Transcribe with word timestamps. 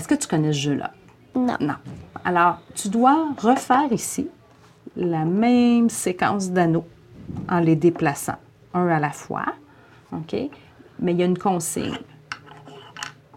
Est-ce 0.00 0.08
que 0.08 0.14
tu 0.14 0.28
connais 0.28 0.54
ce 0.54 0.60
jeu-là? 0.60 0.92
Non. 1.34 1.58
Non. 1.60 1.74
Alors, 2.24 2.60
tu 2.74 2.88
dois 2.88 3.34
refaire 3.36 3.92
ici 3.92 4.30
la 4.96 5.26
même 5.26 5.90
séquence 5.90 6.52
d'anneaux 6.52 6.86
en 7.50 7.60
les 7.60 7.76
déplaçant 7.76 8.36
un 8.72 8.88
à 8.88 8.98
la 8.98 9.10
fois. 9.10 9.44
OK? 10.12 10.34
Mais 11.00 11.12
il 11.12 11.18
y 11.18 11.22
a 11.22 11.26
une 11.26 11.36
consigne. 11.36 11.98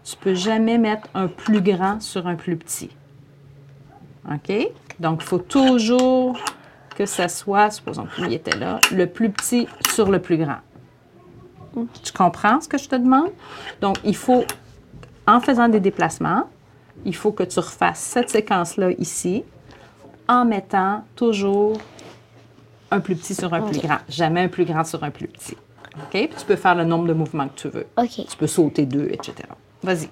Tu 0.04 0.16
peux 0.16 0.32
jamais 0.32 0.78
mettre 0.78 1.06
un 1.12 1.28
plus 1.28 1.60
grand 1.60 2.00
sur 2.00 2.26
un 2.26 2.34
plus 2.34 2.56
petit. 2.56 2.96
OK? 4.32 4.50
Donc, 4.98 5.20
il 5.20 5.26
faut 5.26 5.40
toujours 5.40 6.34
que 6.96 7.04
ça 7.04 7.28
soit, 7.28 7.72
supposons 7.72 8.06
qu'il 8.06 8.32
était 8.32 8.56
là, 8.56 8.80
le 8.90 9.06
plus 9.06 9.28
petit 9.28 9.68
sur 9.90 10.10
le 10.10 10.18
plus 10.18 10.38
grand. 10.38 10.60
Tu 12.02 12.10
comprends 12.14 12.62
ce 12.62 12.68
que 12.68 12.78
je 12.78 12.88
te 12.88 12.96
demande? 12.96 13.32
Donc, 13.82 13.98
il 14.02 14.16
faut, 14.16 14.44
en 15.26 15.40
faisant 15.40 15.68
des 15.68 15.80
déplacements, 15.80 16.48
il 17.04 17.14
faut 17.14 17.32
que 17.32 17.42
tu 17.42 17.58
refasses 17.58 18.00
cette 18.00 18.30
séquence-là 18.30 18.90
ici 18.98 19.44
en 20.28 20.44
mettant 20.44 21.04
toujours 21.16 21.78
un 22.90 23.00
plus 23.00 23.16
petit 23.16 23.34
sur 23.34 23.52
un 23.52 23.62
plus 23.62 23.80
grand. 23.80 23.98
Jamais 24.08 24.42
un 24.42 24.48
plus 24.48 24.64
grand 24.64 24.84
sur 24.84 25.02
un 25.04 25.10
plus 25.10 25.28
petit. 25.28 25.56
OK? 25.96 26.10
Puis 26.10 26.28
tu 26.38 26.44
peux 26.46 26.56
faire 26.56 26.74
le 26.74 26.84
nombre 26.84 27.06
de 27.06 27.12
mouvements 27.12 27.48
que 27.48 27.56
tu 27.56 27.68
veux. 27.68 27.86
OK. 27.96 28.26
Tu 28.28 28.36
peux 28.36 28.46
sauter 28.46 28.86
deux, 28.86 29.08
etc. 29.10 29.34
Vas-y. 29.82 30.08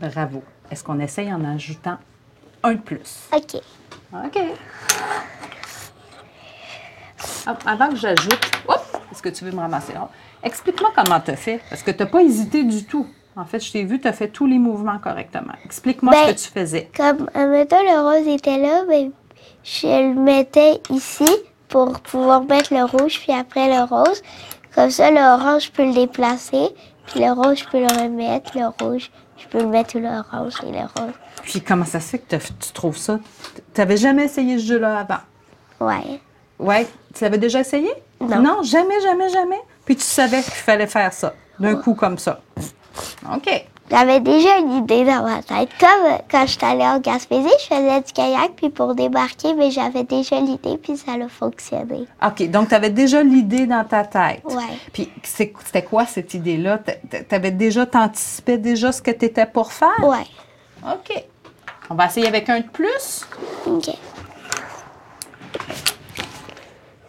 Bravo. 0.00 0.42
Est-ce 0.70 0.84
qu'on 0.84 0.98
essaye 1.00 1.32
en 1.32 1.44
ajoutant 1.44 1.96
un 2.62 2.72
de 2.72 2.78
plus? 2.78 3.28
OK. 3.34 3.60
OK. 4.12 4.38
Hop, 7.46 7.56
avant 7.66 7.88
que 7.88 7.96
j'ajoute, 7.96 8.40
est-ce 9.10 9.22
que 9.22 9.28
tu 9.30 9.44
veux 9.44 9.50
me 9.52 9.60
ramasser? 9.60 9.94
Explique-moi 10.42 10.90
comment 10.94 11.20
tu 11.20 11.30
as 11.32 11.36
fait, 11.36 11.60
parce 11.68 11.82
que 11.82 11.90
tu 11.90 11.98
n'as 11.98 12.06
pas 12.08 12.22
hésité 12.22 12.62
du 12.62 12.84
tout. 12.84 13.06
En 13.36 13.44
fait, 13.44 13.60
je 13.60 13.72
t'ai 13.72 13.84
vu, 13.84 14.00
tu 14.00 14.06
as 14.08 14.12
fait 14.12 14.28
tous 14.28 14.46
les 14.46 14.58
mouvements 14.58 14.98
correctement. 14.98 15.52
Explique-moi 15.64 16.12
Ben- 16.12 16.26
ce 16.26 16.32
que 16.32 16.48
tu 16.48 16.52
faisais. 16.60 16.90
Comme, 16.96 17.28
admettons, 17.34 17.82
le 17.82 18.00
rose 18.18 18.28
était 18.28 18.58
là, 18.58 18.84
ben, 18.88 19.10
je 19.64 19.86
le 20.08 20.14
mettais 20.20 20.80
ici 20.90 21.28
pour 21.68 22.00
pouvoir 22.00 22.42
mettre 22.44 22.72
le 22.74 22.84
rouge, 22.84 23.20
puis 23.20 23.32
après 23.32 23.68
le 23.68 23.84
rose. 23.84 24.22
Comme 24.74 24.90
ça, 24.90 25.10
le 25.10 25.18
orange, 25.18 25.66
je 25.66 25.70
peux 25.70 25.84
le 25.86 25.94
déplacer, 25.94 26.68
puis 27.06 27.20
le 27.20 27.32
rose, 27.32 27.58
je 27.58 27.64
peux 27.68 27.80
le 27.80 27.86
remettre. 28.02 28.52
Le 28.56 28.66
rouge, 28.84 29.10
je 29.38 29.48
peux 29.48 29.64
mettre 29.64 29.98
le 29.98 30.08
orange 30.08 30.54
et 30.66 30.72
le 30.72 30.80
rose. 30.80 31.14
Puis 31.42 31.60
comment 31.60 31.84
ça 31.84 32.00
se 32.00 32.10
fait 32.10 32.18
que 32.18 32.36
tu 32.36 32.72
trouves 32.72 32.96
ça? 32.96 33.18
Tu 33.74 33.80
n'avais 33.80 33.96
jamais 33.96 34.24
essayé 34.24 34.58
ce 34.58 34.66
jeu-là 34.66 34.98
avant? 34.98 35.20
Ouais. 35.80 36.20
Ouais? 36.58 36.86
Tu 37.14 37.24
l'avais 37.24 37.38
déjà 37.38 37.60
essayé? 37.60 37.90
Non. 38.20 38.62
jamais, 38.62 39.00
jamais, 39.00 39.28
jamais? 39.28 39.60
Puis 39.84 39.96
tu 39.96 40.02
savais 40.02 40.42
qu'il 40.42 40.52
fallait 40.52 40.86
faire 40.86 41.12
ça, 41.12 41.34
d'un 41.58 41.76
coup 41.76 41.94
comme 41.94 42.18
ça. 42.18 42.40
OK. 43.32 43.66
J'avais 43.90 44.20
déjà 44.20 44.58
une 44.58 44.72
idée 44.72 45.04
dans 45.04 45.22
ma 45.22 45.42
tête. 45.42 45.70
Comme 45.80 46.18
quand 46.30 46.46
je 46.46 46.52
suis 46.52 46.64
allée 46.64 46.84
en 46.84 46.98
Gaspésie, 47.00 47.48
je 47.60 47.74
faisais 47.74 48.00
du 48.02 48.12
kayak, 48.12 48.52
puis 48.56 48.68
pour 48.68 48.94
débarquer, 48.94 49.54
mais 49.54 49.70
j'avais 49.70 50.04
déjà 50.04 50.38
l'idée, 50.40 50.76
puis 50.76 50.96
ça 50.96 51.12
a 51.12 51.28
fonctionné. 51.28 52.06
OK. 52.22 52.50
Donc, 52.50 52.68
tu 52.68 52.74
avais 52.74 52.90
déjà 52.90 53.22
l'idée 53.22 53.66
dans 53.66 53.84
ta 53.84 54.04
tête. 54.04 54.42
Ouais. 54.44 54.76
Puis 54.92 55.10
c'était 55.22 55.82
quoi 55.82 56.04
cette 56.04 56.34
idée-là? 56.34 56.80
Tu 57.10 57.34
avais 57.34 57.50
déjà, 57.50 57.86
t'anticipais 57.86 58.58
déjà 58.58 58.92
ce 58.92 59.00
que 59.00 59.10
tu 59.10 59.24
étais 59.24 59.46
pour 59.46 59.72
faire? 59.72 59.88
Ouais. 60.02 60.26
OK. 60.84 61.24
On 61.90 61.94
va 61.94 62.06
essayer 62.06 62.26
avec 62.26 62.50
un 62.50 62.60
de 62.60 62.68
plus. 62.68 63.26
OK. 63.66 63.88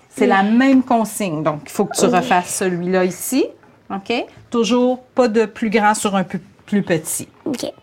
C'est 0.10 0.28
la 0.28 0.44
même 0.44 0.84
consigne. 0.84 1.44
Donc, 1.44 1.62
il 1.66 1.72
faut 1.72 1.86
que 1.86 1.98
tu 1.98 2.06
refasses 2.06 2.56
celui-là 2.56 3.04
ici. 3.06 3.46
OK? 3.94 4.26
Toujours 4.50 5.02
pas 5.02 5.28
de 5.28 5.46
plus 5.46 5.70
grand 5.70 5.94
sur 5.94 6.16
un 6.16 6.24
plus, 6.70 6.84
petit. 6.84 7.28
OK. 7.46 7.74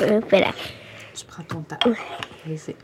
She- 0.00 0.14
Open. 0.14 0.52
Tu 1.14 1.24
prends 1.26 1.42
ton 1.42 1.62
temps. 1.62 1.78
Vas-y. 2.46 2.74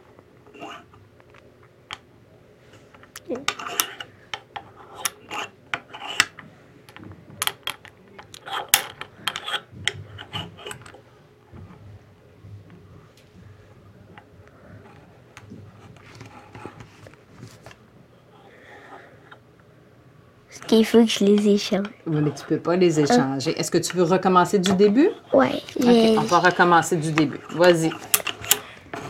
Ce 20.57 20.63
qu'il 20.67 20.87
faut 20.87 21.05
que 21.05 21.11
je 21.11 21.25
les 21.25 21.49
échange. 21.51 21.87
Oui, 22.07 22.21
mais 22.23 22.31
tu 22.33 22.45
peux 22.47 22.59
pas 22.59 22.77
les 22.77 22.99
échanger. 22.99 23.51
Est-ce 23.59 23.71
que 23.71 23.79
tu 23.79 23.95
veux 23.95 24.05
recommencer 24.05 24.59
du 24.59 24.73
début? 24.73 25.11
Ouais. 25.33 25.63
OK, 25.79 25.87
on 25.87 26.23
va 26.23 26.39
recommencer 26.39 26.97
du 26.97 27.13
début. 27.13 27.39
Vas-y. 27.51 27.91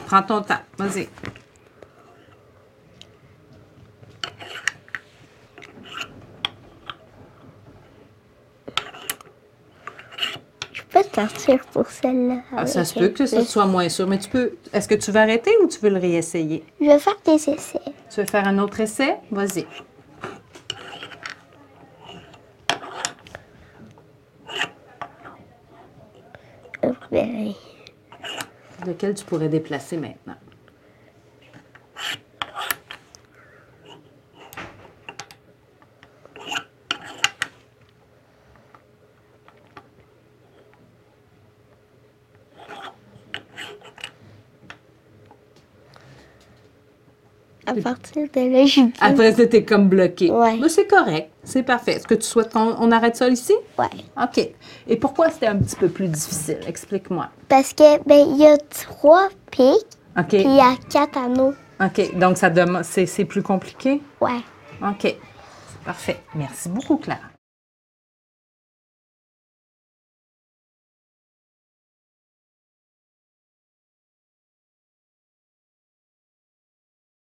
Prends 0.07 0.23
ton 0.23 0.43
temps. 0.43 0.59
Vas-y. 0.77 1.09
Je 10.73 10.83
peux 10.91 11.03
sortir 11.15 11.65
pour 11.73 11.87
celle-là. 11.87 12.41
Ah, 12.57 12.67
ça 12.67 12.85
se 12.85 12.99
peut 12.99 13.09
que 13.09 13.25
ça 13.25 13.45
soit 13.45 13.67
moins 13.67 13.89
sûr, 13.89 14.09
mais 14.09 14.19
tu 14.19 14.29
peux. 14.29 14.53
Est-ce 14.73 14.89
que 14.89 14.97
tu 14.97 15.13
veux 15.13 15.21
arrêter 15.21 15.53
ou 15.63 15.69
tu 15.69 15.79
veux 15.79 15.91
le 15.91 15.99
réessayer? 15.99 16.65
Je 16.81 16.87
vais 16.87 16.99
faire 16.99 17.17
des 17.25 17.35
essais. 17.35 17.81
Tu 18.13 18.21
veux 18.21 18.27
faire 18.27 18.49
un 18.49 18.59
autre 18.59 18.81
essai? 18.81 19.17
Vas-y. 19.31 19.65
Lequel 28.87 29.15
tu 29.15 29.25
pourrais 29.25 29.49
déplacer 29.49 29.97
maintenant? 29.97 30.35
À 47.69 47.75
partir 47.75 48.29
de 48.33 48.41
là, 48.53 48.65
plus. 48.65 48.93
Après, 49.01 49.33
c'était 49.33 49.65
comme 49.65 49.89
bloqué. 49.89 50.31
Ouais. 50.31 50.57
Mais 50.57 50.69
c'est 50.69 50.87
correct. 50.87 51.31
C'est 51.47 51.63
parfait. 51.63 51.93
Est-ce 51.93 52.09
que 52.09 52.15
tu 52.15 52.27
souhaites 52.27 52.53
qu'on 52.53 52.75
on 52.79 52.91
arrête 52.91 53.15
ça 53.15 53.29
ici? 53.29 53.55
Ouais. 53.79 53.87
OK. 54.21 54.51
Et 54.89 54.97
pourquoi 54.97 55.31
c'était 55.31 55.47
un 55.47 55.57
petit 55.57 55.77
peu 55.77 55.89
plus 55.89 56.09
difficile? 56.09 56.59
Explique-moi. 56.67 57.29
Parce 57.49 57.73
que, 57.73 58.03
ben, 58.05 58.27
il 58.29 58.37
y 58.37 58.47
a 58.47 58.59
trois 58.59 59.29
pics, 59.53 59.63
OK. 60.19 60.27
puis 60.27 60.41
il 60.41 60.57
y 60.57 60.61
a 60.61 60.75
quatre 60.91 61.17
anneaux. 61.17 61.55
OK. 61.81 62.19
Donc, 62.19 62.37
ça 62.37 62.51
demande, 62.51 62.83
c'est, 62.83 63.25
plus 63.25 63.43
compliqué? 63.43 64.03
Ouais. 64.21 64.41
OK. 64.83 65.03
C'est 65.03 65.85
parfait. 65.85 66.21
Merci 66.35 66.69
beaucoup, 66.69 66.97
Clara. 66.97 67.36